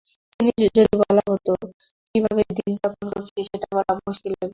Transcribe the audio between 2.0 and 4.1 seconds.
কীভাবে দিন যাপন করছি, সেটা বলা